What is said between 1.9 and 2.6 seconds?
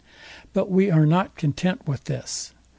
this.